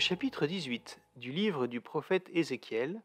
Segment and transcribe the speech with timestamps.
[0.00, 3.00] chapitre 18 du livre du prophète Ézéchiel,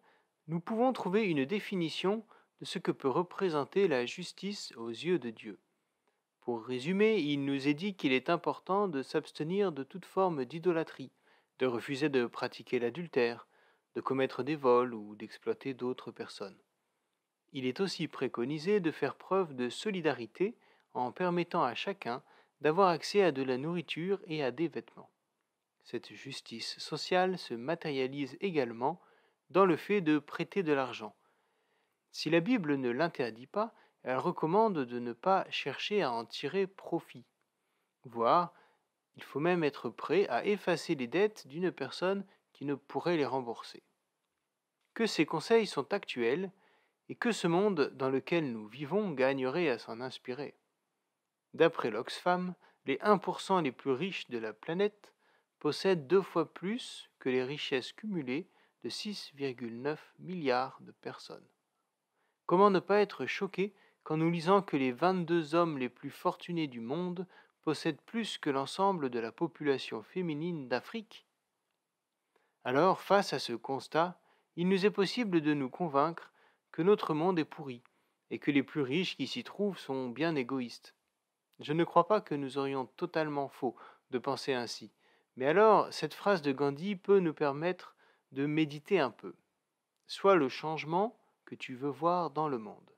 [0.47, 2.25] nous pouvons trouver une définition
[2.61, 5.59] de ce que peut représenter la justice aux yeux de Dieu.
[6.41, 11.11] Pour résumer, il nous est dit qu'il est important de s'abstenir de toute forme d'idolâtrie,
[11.59, 13.47] de refuser de pratiquer l'adultère,
[13.93, 16.57] de commettre des vols ou d'exploiter d'autres personnes.
[17.53, 20.57] Il est aussi préconisé de faire preuve de solidarité
[20.95, 22.23] en permettant à chacun
[22.61, 25.11] d'avoir accès à de la nourriture et à des vêtements.
[25.85, 28.99] Cette justice sociale se matérialise également
[29.51, 31.15] dans le fait de prêter de l'argent.
[32.11, 36.65] Si la Bible ne l'interdit pas, elle recommande de ne pas chercher à en tirer
[36.65, 37.25] profit.
[38.03, 38.51] Voire,
[39.15, 43.25] il faut même être prêt à effacer les dettes d'une personne qui ne pourrait les
[43.25, 43.83] rembourser.
[44.95, 46.51] Que ces conseils sont actuels
[47.09, 50.55] et que ce monde dans lequel nous vivons gagnerait à s'en inspirer.
[51.53, 55.14] D'après l'Oxfam, les 1% les plus riches de la planète
[55.65, 58.47] possèdent deux fois plus que les richesses cumulées
[58.83, 61.47] de 6,9 milliards de personnes.
[62.45, 66.67] Comment ne pas être choqué quand nous lisons que les 22 hommes les plus fortunés
[66.67, 67.25] du monde
[67.63, 71.25] possèdent plus que l'ensemble de la population féminine d'Afrique?
[72.63, 74.19] Alors, face à ce constat,
[74.57, 76.31] il nous est possible de nous convaincre
[76.73, 77.81] que notre monde est pourri
[78.29, 80.93] et que les plus riches qui s'y trouvent sont bien égoïstes.
[81.57, 83.75] Je ne crois pas que nous aurions totalement faux
[84.11, 84.91] de penser ainsi,
[85.35, 87.95] mais alors cette phrase de Gandhi peut nous permettre
[88.31, 89.35] de méditer un peu.
[90.07, 92.91] Sois le changement que tu veux voir dans le monde.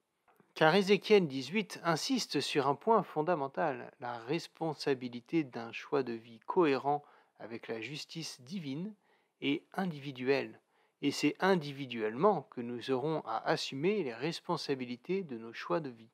[0.53, 7.03] Car Ézéchiel 18 insiste sur un point fondamental, la responsabilité d'un choix de vie cohérent
[7.39, 8.95] avec la justice divine
[9.41, 10.59] et individuelle.
[11.03, 16.09] Et c'est individuellement que nous aurons à assumer les responsabilités de nos choix de vie.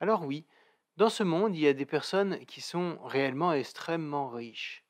[0.00, 0.46] Alors oui,
[0.96, 4.81] dans ce monde, il y a des personnes qui sont réellement extrêmement riches.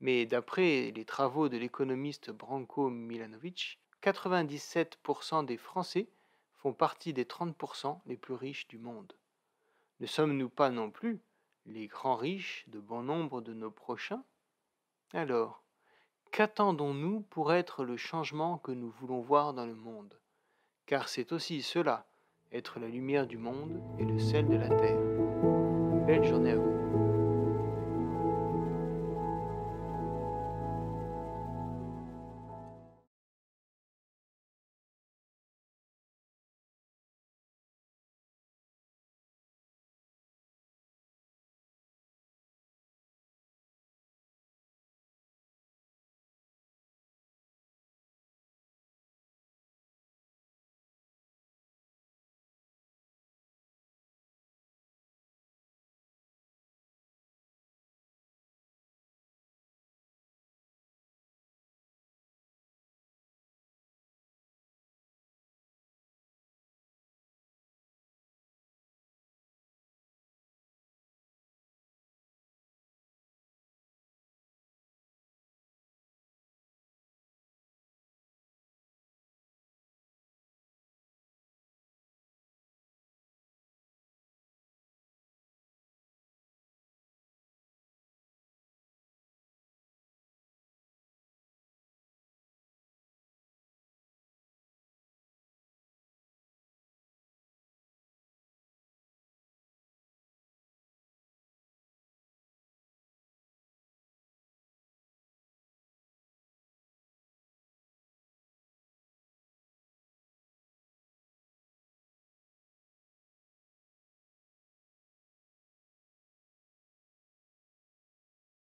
[0.00, 6.08] Mais d'après les travaux de l'économiste Branko Milanovic, 97% des Français
[6.56, 9.12] font partie des 30% les plus riches du monde.
[10.00, 11.20] Ne sommes-nous pas non plus
[11.66, 14.22] les grands riches de bon nombre de nos prochains?
[15.12, 15.62] Alors,
[16.30, 20.18] qu'attendons-nous pour être le changement que nous voulons voir dans le monde?
[20.86, 22.06] Car c'est aussi cela
[22.52, 24.98] être la lumière du monde et le sel de la terre.
[26.06, 26.77] Belle journée à vous.